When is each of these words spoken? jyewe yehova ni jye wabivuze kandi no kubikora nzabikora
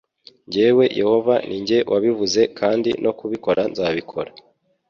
jyewe 0.51 0.85
yehova 0.99 1.35
ni 1.47 1.57
jye 1.67 1.79
wabivuze 1.91 2.41
kandi 2.59 2.89
no 3.03 3.11
kubikora 3.19 3.61
nzabikora 3.71 4.31